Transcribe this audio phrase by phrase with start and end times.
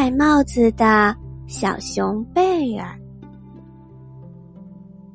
[0.00, 1.14] 戴帽子的
[1.46, 2.88] 小熊贝尔。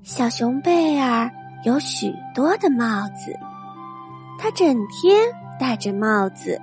[0.04, 1.28] 小熊贝尔
[1.64, 3.36] 有许多的帽子，
[4.38, 5.18] 他整天
[5.60, 6.62] 戴着帽子。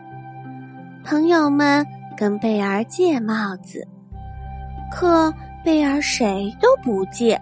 [1.02, 1.84] 朋友们
[2.16, 3.84] 跟贝尔借帽子，
[4.88, 5.34] 可
[5.64, 7.36] 贝尔谁都不借。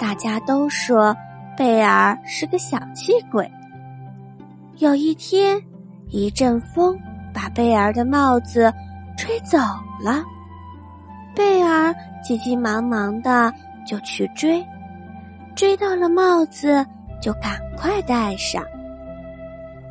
[0.00, 1.14] 大家都说
[1.58, 3.46] 贝尔是个小气鬼。
[4.78, 5.60] 有一天，
[6.08, 6.98] 一阵风
[7.34, 8.72] 把贝尔的帽子
[9.24, 9.56] 吹走
[9.98, 10.22] 了，
[11.34, 13.50] 贝尔急急忙忙的
[13.86, 14.62] 就去追。
[15.56, 16.84] 追到了帽子，
[17.22, 18.62] 就赶快戴上。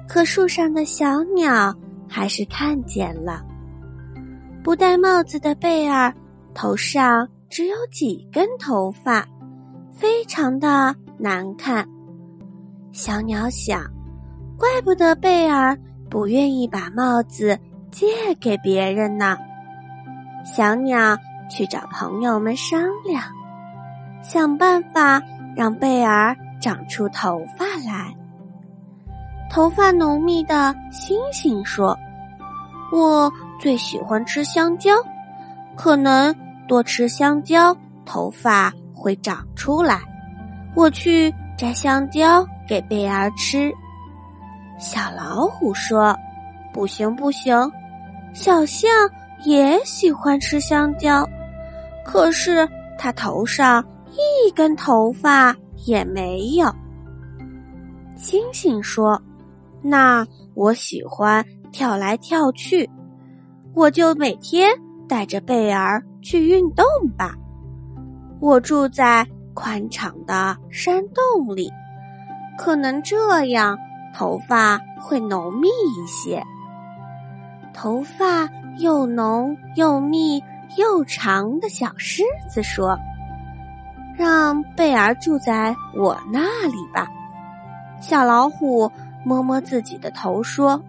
[0.07, 1.75] 可树上的小鸟
[2.07, 3.43] 还是看见了，
[4.63, 6.13] 不戴帽子的贝尔
[6.53, 9.27] 头上只有几根头发，
[9.91, 11.83] 非常的难看。
[12.91, 13.81] 小鸟想，
[14.59, 15.75] 怪不得贝尔
[16.07, 17.57] 不愿意把帽子
[17.93, 19.37] 借给别人呢。
[20.43, 21.17] 小鸟
[21.49, 23.23] 去找朋友们商量，
[24.21, 25.21] 想办法。
[25.55, 28.11] 让贝尔长出头发来。
[29.51, 31.95] 头发浓密的星星说
[32.91, 34.95] ：“我最喜欢吃香蕉，
[35.75, 36.35] 可能
[36.67, 39.99] 多吃香蕉，头发会长出来。
[40.73, 43.71] 我去摘香蕉给贝尔吃。”
[44.79, 46.17] 小老虎说
[46.73, 47.55] ：“不行不行，
[48.33, 48.89] 小象
[49.45, 51.27] 也喜欢吃香蕉，
[52.05, 52.67] 可是
[52.97, 53.83] 它头上……”
[54.15, 55.55] 一根头发
[55.87, 56.71] 也没有。
[58.15, 59.19] 星星说
[59.81, 62.87] ：“那我喜欢跳来跳去，
[63.73, 64.69] 我就每天
[65.09, 66.85] 带着贝尔去运动
[67.17, 67.33] 吧。
[68.39, 71.71] 我住在宽敞的山洞里，
[72.55, 73.75] 可能这样
[74.13, 76.43] 头发会浓密一些。
[77.73, 78.47] 头发
[78.77, 80.41] 又浓又密
[80.77, 82.97] 又长的小狮子说。”
[84.15, 87.07] 让贝儿住在我那里吧。
[87.99, 88.91] 小老虎
[89.25, 90.79] 摸摸自己的头说：“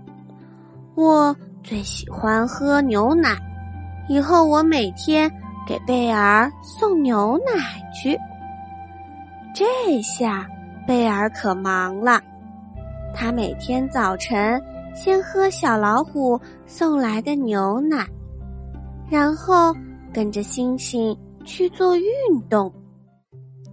[0.94, 3.34] 我最喜欢喝牛奶，
[4.08, 5.30] 以后我每天
[5.66, 7.62] 给贝儿送牛奶
[7.94, 8.18] 去。”
[9.54, 10.46] 这下
[10.86, 12.20] 贝儿可忙了，
[13.14, 14.62] 他每天早晨
[14.94, 18.06] 先喝小老虎送来的牛奶，
[19.10, 19.74] 然后
[20.12, 22.06] 跟着星星去做运
[22.48, 22.72] 动。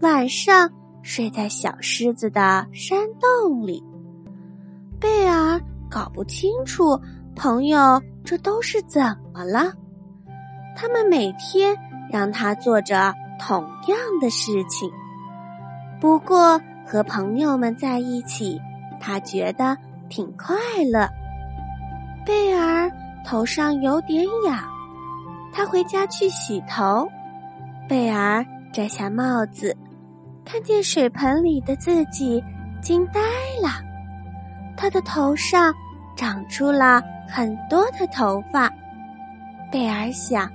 [0.02, 0.70] 晚上
[1.04, 3.84] 睡在小狮子的山洞里，
[5.00, 7.00] 贝尔搞不清楚
[7.36, 9.02] 朋友这都是怎
[9.32, 9.72] 么了。
[10.76, 11.78] 他们每天
[12.12, 14.90] 让他做着同样的事情，
[16.00, 18.60] 不过和朋友们在一起，
[19.00, 19.78] 他觉得
[20.12, 20.54] 挺快
[20.92, 21.10] 乐。
[22.26, 22.92] 贝尔
[23.26, 24.60] 头上有点痒，
[25.52, 27.08] 他回家去洗头。
[27.88, 29.76] 贝尔摘下帽子。
[30.44, 32.44] 看见水盆里的自己，
[32.82, 33.22] 惊呆
[33.62, 33.70] 了。
[34.76, 35.74] 他的头上
[36.18, 38.70] 长出了很多的头发。
[39.72, 40.50] 贝尔想：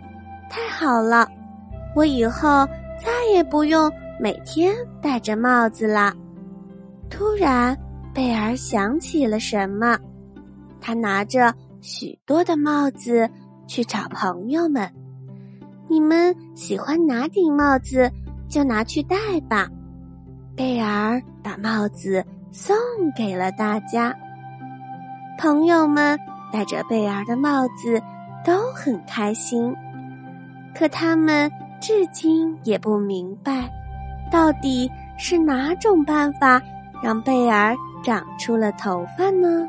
[0.50, 1.26] 太好了，
[1.94, 2.66] 我以后
[3.02, 3.90] 再也不用
[4.20, 6.12] 每天戴着帽子了。
[7.08, 7.74] 突然，
[8.16, 9.98] 贝尔想起了什么，
[10.80, 13.28] 他拿着许多的帽子
[13.66, 14.90] 去找朋友们
[15.86, 18.10] ：“你们喜欢哪顶帽子，
[18.48, 19.18] 就拿去戴
[19.50, 19.68] 吧。”
[20.56, 22.74] 贝尔把帽子送
[23.14, 24.16] 给了大家，
[25.38, 26.18] 朋友们
[26.50, 28.02] 戴着贝尔的帽子
[28.42, 29.76] 都很开心。
[30.74, 31.50] 可他们
[31.82, 33.70] 至今也不明白，
[34.32, 36.62] 到底是哪种办法
[37.02, 39.68] 让贝尔长出了头发呢？